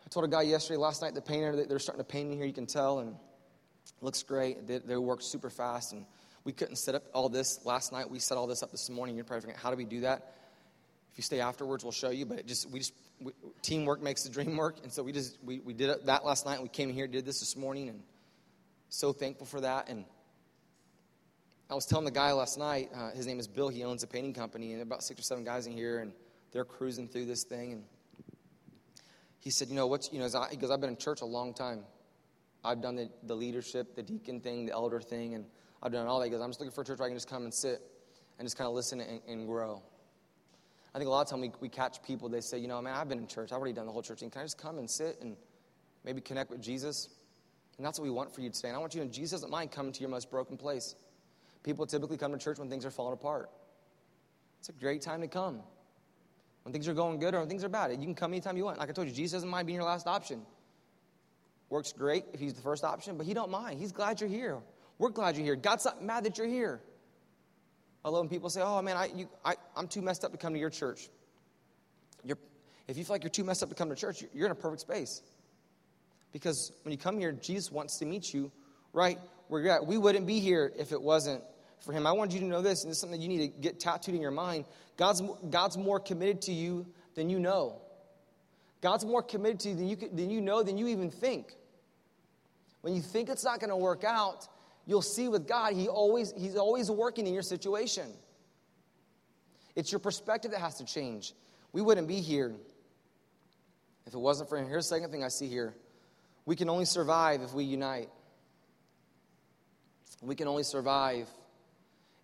[0.06, 2.46] I told a guy yesterday, last night, the painter, they're starting to paint in here,
[2.46, 3.16] you can tell, and
[4.00, 4.66] Looks great.
[4.66, 6.04] They, worked super fast, and
[6.44, 8.10] we couldn't set up all this last night.
[8.10, 9.16] We set all this up this morning.
[9.16, 10.34] You're probably thinking, how do we do that?
[11.12, 12.26] If you stay afterwards, we'll show you.
[12.26, 15.60] But just we just we, teamwork makes the dream work, and so we just we,
[15.60, 16.62] we did that last night.
[16.62, 18.02] We came in here, did this this morning, and
[18.90, 19.88] so thankful for that.
[19.88, 20.04] And
[21.70, 22.90] I was telling the guy last night.
[22.94, 23.68] Uh, his name is Bill.
[23.68, 26.12] He owns a painting company, and about six or seven guys in here, and
[26.52, 27.72] they're cruising through this thing.
[27.72, 27.84] And
[29.46, 31.54] he said, "You know what's you know?" He goes, "I've been in church a long
[31.54, 31.85] time."
[32.64, 35.44] I've done the, the leadership, the deacon thing, the elder thing, and
[35.80, 36.26] I've done all that.
[36.26, 37.80] Because I'm just looking for a church where I can just come and sit
[38.40, 39.80] and just kind of listen and, and grow.
[40.92, 42.96] I think a lot of time we, we catch people, they say, you know, man,
[42.96, 43.52] I've been in church.
[43.52, 44.30] I've already done the whole church thing.
[44.30, 45.37] Can I just come and sit and
[46.04, 47.09] maybe connect with Jesus?
[47.76, 48.66] And that's what we want for you today.
[48.66, 50.96] And I want you to, Jesus doesn't mind coming to your most broken place.
[51.62, 53.48] People typically come to church when things are falling apart.
[54.59, 55.61] It's a great time to come.
[56.66, 58.64] When things are going good or when things are bad, you can come anytime you
[58.64, 58.81] want.
[58.81, 60.42] Like I told you, Jesus doesn't mind being your last option.
[61.70, 63.79] Works great if he's the first option, but he don't mind.
[63.79, 64.59] He's glad you're here.
[64.98, 65.55] We're glad you're here.
[65.55, 66.81] God's not mad that you're here.
[68.02, 70.55] Love when people say, oh, man, I, you, I, I'm too messed up to come
[70.55, 71.09] to your church.
[72.24, 72.38] You're,
[72.88, 74.57] if you feel like you're too messed up to come to church, you're in a
[74.57, 75.22] perfect space.
[76.33, 78.50] Because when you come here, Jesus wants to meet you
[78.92, 79.87] right where you're at.
[79.87, 81.44] We wouldn't be here if it wasn't
[81.80, 82.06] for him.
[82.06, 84.14] I want you to know this, and this is something you need to get tattooed
[84.14, 84.64] in your mind.
[84.96, 87.80] God's, God's more committed to you than you know.
[88.80, 91.54] God's more committed to you than you, than you know, than you even think.
[92.82, 94.48] When you think it's not going to work out,
[94.86, 98.06] you'll see with God, he always, He's always working in your situation.
[99.74, 101.34] It's your perspective that has to change.
[101.72, 102.54] We wouldn't be here
[104.06, 104.68] if it wasn't for Him.
[104.68, 105.74] Here's the second thing I see here
[106.46, 108.08] we can only survive if we unite.
[110.22, 111.28] We can only survive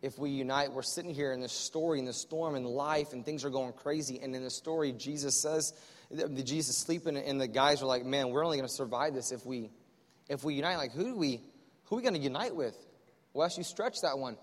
[0.02, 0.72] if we unite.
[0.72, 3.72] We're sitting here in this story, in this storm, in life, and things are going
[3.72, 4.20] crazy.
[4.20, 5.72] And in the story, Jesus says,
[6.10, 9.32] the Jesus sleeping, and the guys are like, "Man, we're only going to survive this
[9.32, 9.70] if we,
[10.28, 11.40] if we unite." Like, who do we,
[11.84, 12.76] who are we going to unite with?
[13.32, 14.36] Wes, you stretch that one.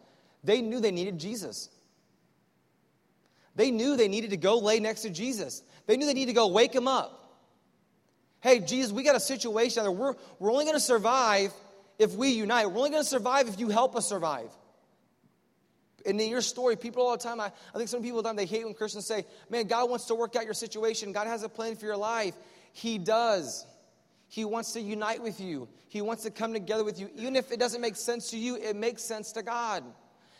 [0.43, 1.69] They knew they needed Jesus.
[3.55, 5.61] They knew they needed to go lay next to Jesus.
[5.85, 7.15] They knew they needed to go wake him up.
[8.41, 11.51] Hey, Jesus, we got a situation we're, we're only going to survive
[11.97, 12.67] if we unite.
[12.67, 14.49] We're only going to survive if you help us survive.
[16.05, 18.29] And in your story, people all the time, I, I think some people, all the
[18.29, 21.11] time they hate when Christians say, man, God wants to work out your situation.
[21.11, 22.35] God has a plan for your life.
[22.73, 23.65] He does.
[24.27, 25.67] He wants to unite with you.
[25.87, 27.09] He wants to come together with you.
[27.15, 29.83] Even if it doesn't make sense to you, it makes sense to God.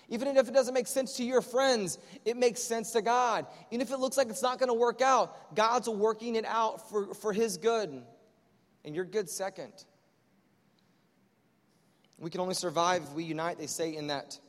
[0.10, 3.45] Even if it doesn't make sense to your friends, it makes sense to God.
[3.72, 6.89] Even if it looks like it's not going to work out, God's working it out
[6.89, 8.02] for, for His good.
[8.86, 9.74] And your good second.
[12.17, 14.39] We can only survive if we unite, they say in that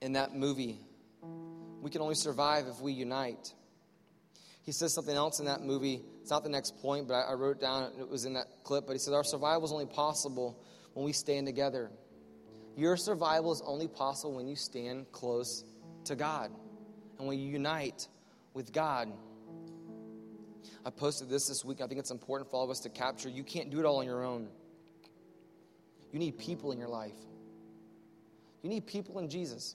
[0.00, 0.80] in that movie.
[1.80, 3.54] We can only survive if we unite.
[4.62, 6.02] He says something else in that movie.
[6.20, 7.90] It's not the next point, but I, wrote it down.
[7.98, 8.86] It was in that clip.
[8.86, 10.62] But he says, Our survival is only possible
[10.94, 11.90] when we stand together.
[12.76, 15.64] Your survival is only possible when you stand close
[16.04, 16.50] to God
[17.18, 18.06] and when you unite
[18.54, 19.12] with God.
[20.84, 21.80] I posted this this week.
[21.80, 23.28] I think it's important for all of us to capture.
[23.28, 24.48] You can't do it all on your own.
[26.12, 27.16] You need people in your life.
[28.62, 29.74] You need people in Jesus.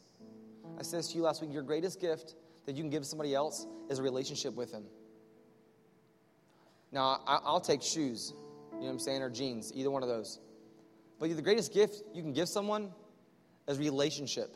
[0.79, 3.33] I said this to you last week your greatest gift that you can give somebody
[3.33, 4.83] else is a relationship with Him.
[6.91, 8.33] Now, I'll take shoes,
[8.71, 10.39] you know what I'm saying, or jeans, either one of those.
[11.19, 12.91] But the greatest gift you can give someone
[13.67, 14.55] is relationship.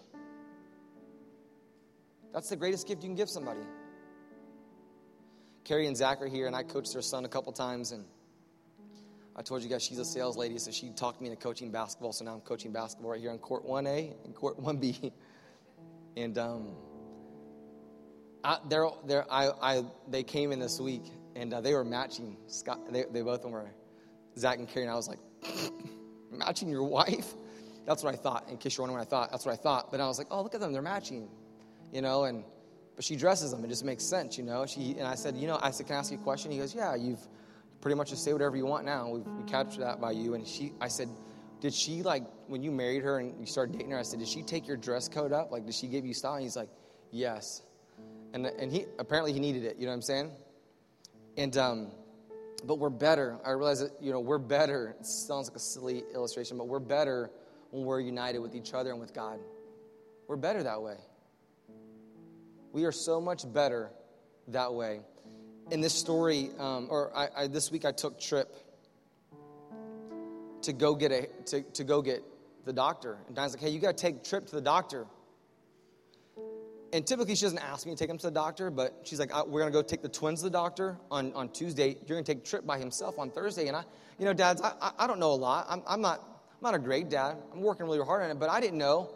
[2.33, 3.61] That's the greatest gift you can give somebody.
[5.63, 8.05] Carrie and Zach are here, and I coached their son a couple times, and
[9.35, 12.13] I told you guys she's a sales lady, so she talked me into coaching basketball.
[12.13, 15.11] So now I'm coaching basketball right here on court 1A and court 1B.
[16.17, 16.67] And um,
[18.43, 21.03] I, they're, they're, I, I, they came in this week
[21.35, 22.37] and uh, they were matching.
[22.47, 23.69] Scott, they, they both were
[24.37, 25.19] Zach and Carrie, and I was like,
[26.31, 27.33] matching your wife?
[27.85, 28.47] That's what I thought.
[28.49, 29.91] In case you're wondering what I thought, that's what I thought.
[29.91, 31.29] But I was like, oh, look at them, they're matching,
[31.91, 32.25] you know.
[32.25, 32.43] And
[32.95, 33.63] but she dresses them.
[33.63, 34.65] It just makes sense, you know.
[34.65, 36.51] She and I said, you know, I said, can I ask you a question?
[36.51, 36.95] He goes, yeah.
[36.95, 37.25] You've
[37.81, 39.09] pretty much just say whatever you want now.
[39.09, 40.33] We've, we captured that by you.
[40.33, 41.09] And she, I said,
[41.61, 43.99] did she like when you married her and you started dating her?
[43.99, 45.51] I said, did she take your dress code up?
[45.51, 46.35] Like, did she give you style?
[46.35, 46.69] And he's like,
[47.11, 47.61] yes.
[48.33, 49.77] And and he apparently he needed it.
[49.77, 50.31] You know what I'm saying?
[51.37, 51.91] And um,
[52.63, 53.37] but we're better.
[53.45, 54.95] I realize that you know we're better.
[54.99, 57.31] It sounds like a silly illustration, but we're better
[57.71, 59.39] when we're united with each other and with God.
[60.27, 60.97] We're better that way.
[62.71, 63.89] We are so much better
[64.49, 65.01] that way.
[65.71, 68.55] In this story, um, or I, I, this week I took Trip
[70.63, 72.23] to go get a to, to go get
[72.65, 75.05] the doctor, and Diane's like, "Hey, you got to take Trip to the doctor."
[76.91, 79.31] And typically she doesn't ask me to take him to the doctor, but she's like,
[79.47, 81.89] "We're gonna go take the twins to the doctor on, on Tuesday.
[81.89, 83.83] You're gonna take a trip by himself on Thursday." And I,
[84.17, 85.67] you know, dads, I, I, I don't know a lot.
[85.69, 87.37] I'm, I'm not I'm not a great dad.
[87.53, 89.09] I'm working really hard on it, but I didn't know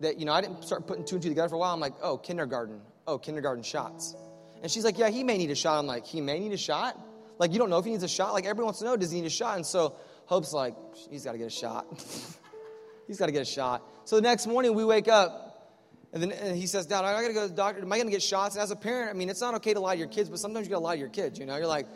[0.00, 1.72] that, you know, I didn't start putting two and two together for a while.
[1.72, 2.80] I'm like, oh, kindergarten.
[3.06, 4.16] Oh, kindergarten shots.
[4.60, 5.78] And she's like, yeah, he may need a shot.
[5.78, 6.98] I'm like, he may need a shot?
[7.38, 8.32] Like, you don't know if he needs a shot?
[8.32, 9.56] Like, everyone wants to know, does he need a shot?
[9.56, 9.94] And so
[10.30, 10.76] Hope's like,
[11.10, 11.86] he's got to get a shot.
[13.08, 13.82] he's got to get a shot.
[14.04, 15.74] So the next morning we wake up,
[16.12, 17.82] and then and he says, Dad, I got to go to the doctor.
[17.82, 18.54] Am I going to get shots?
[18.54, 20.38] And as a parent, I mean, it's not okay to lie to your kids, but
[20.38, 21.36] sometimes you got to lie to your kids.
[21.36, 21.88] You know, you're like,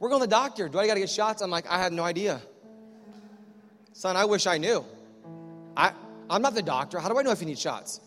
[0.00, 0.68] we're going to the doctor.
[0.68, 1.40] Do I got to get shots?
[1.40, 2.42] I'm like, I had no idea.
[3.94, 4.84] Son, I wish I knew.
[5.74, 5.92] I,
[6.28, 6.98] I'm not the doctor.
[6.98, 8.02] How do I know if you need shots?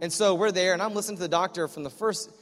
[0.00, 2.32] And so we're there, and I'm listening to the doctor from the first.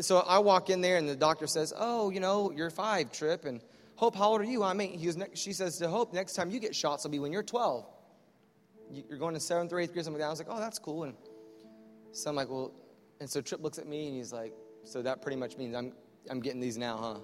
[0.00, 3.44] so I walk in there, and the doctor says, "Oh, you know, you're five, Trip."
[3.44, 3.60] And
[3.96, 4.62] Hope, how old are you?
[4.62, 4.98] I mean.
[4.98, 7.42] He was she says to Hope, next time you get shots will be when you're
[7.42, 7.86] 12.
[8.92, 10.28] You're going to seventh or eighth grade, something like that.
[10.28, 11.14] I was like, "Oh, that's cool." And
[12.12, 12.72] so I'm like, "Well,"
[13.18, 14.52] and so Trip looks at me, and he's like,
[14.84, 15.92] "So that pretty much means I'm
[16.30, 17.18] I'm getting these now, huh?"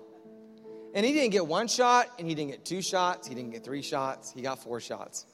[0.95, 3.63] And he didn't get one shot, and he didn't get two shots, he didn't get
[3.63, 5.27] three shots, he got four shots.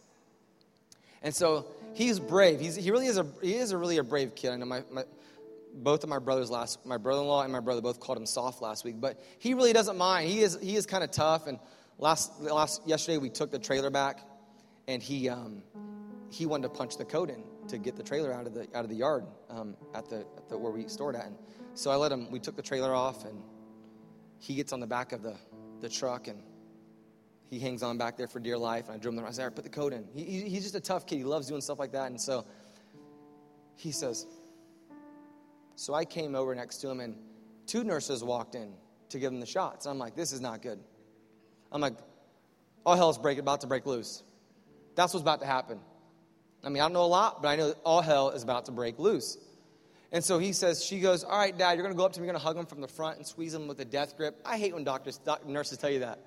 [1.22, 2.60] And so he's brave.
[2.60, 4.52] He's, he really is a he is a really a brave kid.
[4.52, 5.04] I know my, my
[5.74, 8.84] both of my brothers last my brother-in-law and my brother both called him soft last
[8.84, 10.28] week, but he really doesn't mind.
[10.28, 11.46] He is he is kind of tough.
[11.46, 11.58] And
[11.98, 14.20] last last yesterday we took the trailer back,
[14.86, 15.62] and he um,
[16.30, 18.84] he wanted to punch the code in to get the trailer out of the out
[18.84, 21.26] of the yard um, at the, at the where we stored at.
[21.26, 21.36] And
[21.74, 22.30] so I let him.
[22.30, 23.42] We took the trailer off, and
[24.38, 25.36] he gets on the back of the
[25.80, 26.42] the truck and
[27.50, 28.86] he hangs on back there for dear life.
[28.88, 29.24] And I drove him.
[29.24, 30.06] I said, put the code in.
[30.14, 31.16] He, he, he's just a tough kid.
[31.16, 32.10] He loves doing stuff like that.
[32.10, 32.44] And so
[33.74, 34.26] he says,
[35.78, 37.14] so I came over next to him and
[37.68, 38.72] two nurses walked in
[39.10, 39.86] to give him the shots.
[39.86, 40.80] I'm like, this is not good.
[41.70, 41.94] I'm like,
[42.84, 44.24] all hell's break, about to break loose.
[44.96, 45.78] That's what's about to happen.
[46.64, 48.72] I mean, I don't know a lot, but I know all hell is about to
[48.72, 49.38] break loose.
[50.10, 52.18] And so he says, she goes, All right, dad, you're going to go up to
[52.18, 54.16] him, you're going to hug him from the front and squeeze him with a death
[54.16, 54.40] grip.
[54.44, 56.18] I hate when doctors, doc, nurses tell you that.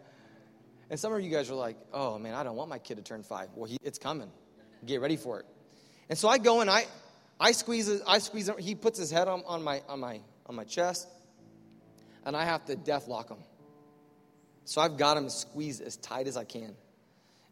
[0.90, 3.04] And some of you guys are like, Oh, man, I don't want my kid to
[3.04, 3.50] turn five.
[3.54, 4.32] Well, he, it's coming.
[4.86, 5.46] Get ready for it.
[6.08, 6.86] And so I go and I,
[7.42, 8.58] I squeeze, I squeeze him.
[8.60, 11.08] He puts his head on, on, my, on, my, on my chest,
[12.24, 13.40] and I have to death lock him.
[14.66, 16.76] So I've got him squeezed as tight as I can.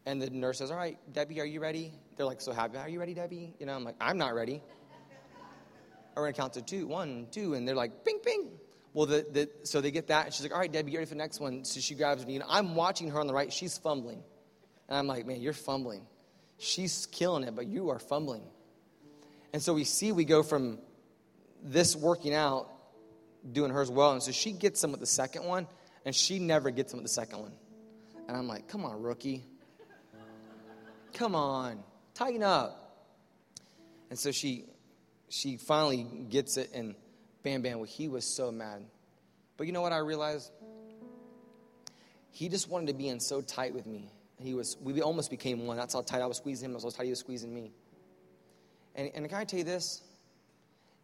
[0.06, 1.92] And the nurse says, All right, Debbie, are you ready?
[2.16, 2.78] They're like so happy.
[2.78, 3.52] Are you ready, Debbie?
[3.58, 4.62] You know, I'm like, I'm not ready
[6.16, 8.50] we're going to count to two, one, two, and they're like, ping, ping.
[8.92, 11.06] Well, the, the, so they get that, and she's like, all right, Debbie, get ready
[11.06, 11.64] for the next one.
[11.64, 13.52] So she grabs me, and I'm watching her on the right.
[13.52, 14.22] She's fumbling.
[14.88, 16.06] And I'm like, man, you're fumbling.
[16.58, 18.42] She's killing it, but you are fumbling.
[19.52, 20.78] And so we see we go from
[21.62, 22.68] this working out,
[23.50, 25.66] doing hers well, and so she gets them with the second one,
[26.04, 27.52] and she never gets them with the second one.
[28.28, 29.44] And I'm like, come on, rookie.
[31.14, 31.82] Come on,
[32.14, 32.76] tighten up.
[34.08, 34.64] And so she
[35.28, 36.94] she finally gets it, and
[37.42, 38.84] bam, bam, well, he was so mad.
[39.56, 40.50] But you know what I realized?
[42.32, 44.10] He just wanted to be in so tight with me.
[44.38, 45.76] He was, we almost became one.
[45.76, 46.72] That's how tight I was squeezing him.
[46.72, 47.72] That's how tight he was squeezing me.
[48.94, 50.02] And, and can I tell you this?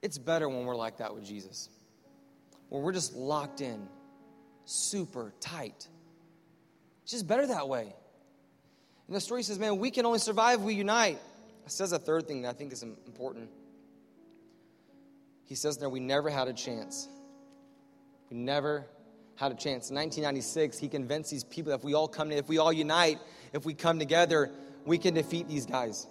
[0.03, 1.69] It's better when we're like that with Jesus.
[2.69, 3.89] When we're just locked in,
[4.65, 5.89] super tight.
[7.03, 7.95] It's just better that way.
[9.07, 11.19] And the story says, man, we can only survive we unite.
[11.65, 13.49] It says a third thing that I think is important.
[15.45, 17.09] He says there, we never had a chance.
[18.31, 18.87] We never
[19.37, 19.91] had a chance.
[19.91, 23.19] In 1996, he convinced these people that if we all come, if we all unite,
[23.53, 24.51] if we come together,
[24.85, 26.07] we can defeat these guys.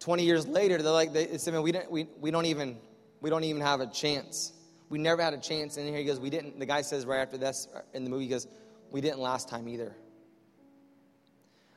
[0.00, 2.78] 20 years later, they're like, they said, man, we, didn't, we, we, don't even,
[3.20, 4.52] we don't even have a chance.
[4.88, 5.76] We never had a chance.
[5.76, 8.10] And here he goes, we didn't, the guy says right after this uh, in the
[8.10, 8.46] movie, he goes,
[8.90, 9.94] we didn't last time either.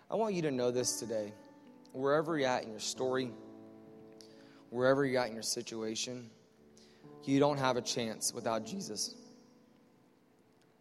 [0.10, 1.34] I want you to know this today.
[1.94, 3.32] Wherever you're at in your story,
[4.70, 6.30] wherever you're at in your situation,
[7.24, 9.16] you don't have a chance without Jesus.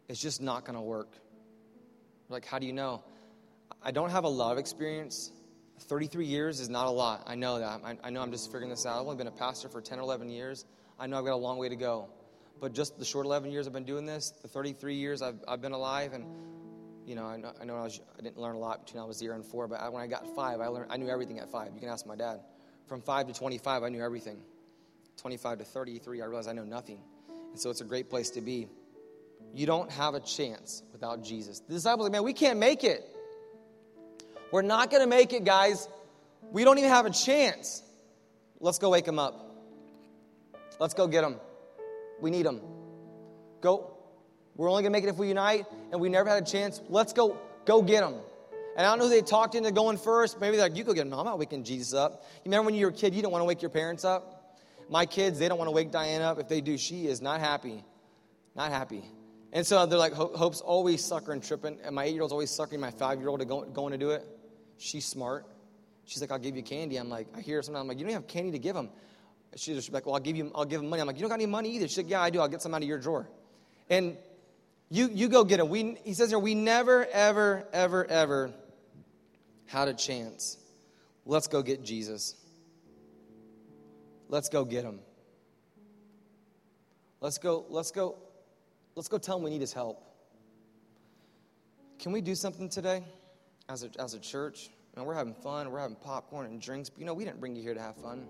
[0.09, 1.12] It's just not going to work.
[2.29, 3.03] Like, how do you know?
[3.83, 5.33] I don't have a lot of experience.
[5.83, 7.25] 33 years is not a lot.
[7.27, 7.81] I know that.
[7.85, 8.97] I, I, know I'm just figuring this out.
[9.01, 10.64] I've only been a pastor for 10 or 11 years.
[10.99, 12.09] I know I've got a long way to go.
[12.61, 15.62] But just the short 11 years I've been doing this, the 33 years I've, I've
[15.62, 16.25] been alive, and
[17.07, 19.07] you know, I know, I, know I, was, I, didn't learn a lot between I
[19.07, 21.38] was zero and four, but I, when I got five, I learned I knew everything
[21.38, 21.73] at five.
[21.75, 22.40] You can ask my dad.
[22.87, 24.43] From five to 25, I knew everything.
[25.16, 27.01] 25 to 33, I realized I know nothing.
[27.51, 28.69] And so it's a great place to be.
[29.55, 31.61] You don't have a chance without Jesus.
[31.61, 33.05] The disciples like, man, we can't make it.
[34.52, 35.88] We're not going to make it, guys.
[36.50, 37.82] We don't even have a chance.
[38.58, 39.46] Let's go wake them up.
[40.78, 41.36] Let's go get them.
[42.20, 42.60] We need them.
[43.60, 43.96] Go.
[44.56, 46.80] We're only going to make it if we unite, and we never had a chance.
[46.88, 47.36] Let's go.
[47.64, 48.14] Go get them.
[48.76, 50.40] And I don't know who they talked into going first.
[50.40, 51.10] Maybe they're like, you go get them.
[51.10, 52.24] No, I'm not waking Jesus up.
[52.36, 54.58] You remember when you were a kid, you don't want to wake your parents up?
[54.88, 56.38] My kids, they don't want to wake Diane up.
[56.38, 57.84] If they do, she is not happy.
[58.56, 59.04] Not happy.
[59.52, 61.78] And so they're like, Hope's always suckering, Trip in.
[61.84, 63.98] And my eight year old's always suckering my five year old to go, going to
[63.98, 64.24] do it.
[64.81, 65.45] She's smart.
[66.07, 66.97] She's like, I'll give you candy.
[66.97, 67.83] I'm like, I hear sometimes.
[67.83, 68.88] I'm like, you don't have candy to give him.
[69.55, 71.03] She's like, well, I'll give you, I'll give him money.
[71.03, 71.87] I'm like, you don't got any money either.
[71.87, 72.40] She's like, yeah, I do.
[72.40, 73.29] I'll get some out of your drawer.
[73.90, 74.16] And
[74.88, 75.69] you, you go get him.
[75.69, 78.55] We, he says here, we never, ever, ever, ever
[79.66, 80.57] had a chance.
[81.27, 82.37] Let's go get Jesus.
[84.31, 85.01] Let's go get him.
[87.21, 88.16] Let's go, let's go,
[88.95, 90.03] let's go tell him we need his help.
[91.99, 93.05] Can we do something today
[93.70, 94.70] as a, as a church?
[94.96, 97.54] Know, we're having fun, we're having popcorn and drinks, but you know, we didn't bring
[97.54, 98.26] you here to have fun.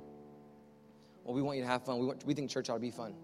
[1.25, 1.99] Well, we want you to have fun.
[1.99, 3.15] We, want, we think church ought to be fun.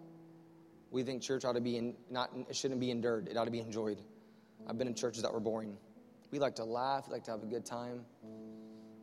[0.90, 3.29] We think church ought to be in, not, it shouldn't be endured.
[3.29, 4.00] It ought to be enjoyed.
[4.68, 5.76] I've been in churches that were boring.
[6.31, 7.07] We like to laugh.
[7.07, 8.05] We like to have a good time.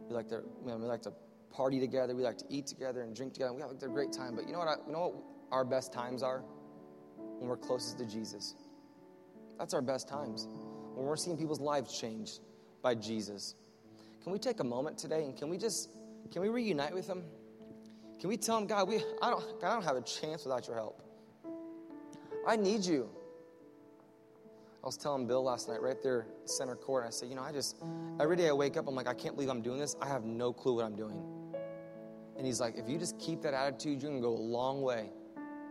[0.09, 1.13] We like to, man, we like to
[1.51, 2.15] party together.
[2.15, 3.53] We like to eat together and drink together.
[3.53, 4.35] We have a great time.
[4.35, 4.67] But you know what?
[4.67, 5.13] I, you know what
[5.51, 6.43] our best times are
[7.17, 8.55] when we're closest to Jesus.
[9.59, 10.47] That's our best times
[10.95, 12.41] when we're seeing people's lives changed
[12.83, 13.55] by Jesus.
[14.21, 15.89] Can we take a moment today and can we just
[16.31, 17.23] can we reunite with him?
[18.19, 20.65] Can we tell him, God, we, I, don't, God, I don't have a chance without
[20.65, 21.01] your help.
[22.47, 23.09] I need you.
[24.81, 27.51] I was telling Bill last night, right there, center court, I said, you know, I
[27.51, 27.75] just,
[28.19, 29.95] every day I wake up, I'm like, I can't believe I'm doing this.
[30.01, 31.21] I have no clue what I'm doing.
[32.37, 34.81] And he's like, if you just keep that attitude, you're going to go a long
[34.81, 35.09] way.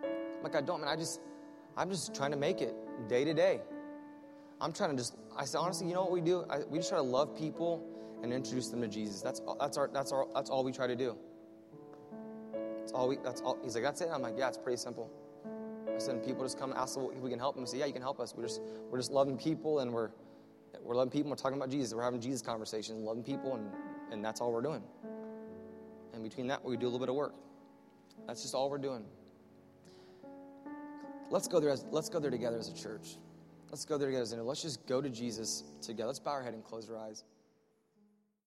[0.04, 0.88] I'm like, I don't, man.
[0.88, 1.20] I just,
[1.76, 2.74] I'm just trying to make it
[3.08, 3.60] day to day.
[4.62, 6.46] I'm trying to just, I said, honestly, you know what we do?
[6.48, 7.84] I, we just try to love people
[8.22, 9.20] and introduce them to Jesus.
[9.20, 11.16] That's, that's, our, that's, our, that's all we try to do.
[12.78, 13.58] That's all we, that's all.
[13.64, 14.08] He's like, that's it?
[14.12, 15.10] I'm like, yeah, it's pretty simple.
[15.92, 17.64] I said, people just come ask if we can help them.
[17.64, 18.34] I said, yeah, you can help us.
[18.36, 20.10] We're just, we're just loving people and we're,
[20.80, 21.30] we're loving people.
[21.30, 21.92] We're talking about Jesus.
[21.92, 23.68] We're having Jesus conversations, loving people, and,
[24.12, 24.82] and that's all we're doing.
[26.14, 27.34] And between that, we do a little bit of work.
[28.28, 29.04] That's just all we're doing.
[31.30, 31.70] Let's go there.
[31.70, 33.16] As, let's go there together as a church.
[33.72, 36.08] Let's go there together Let's just go to Jesus together.
[36.08, 37.24] Let's bow our head and close our eyes.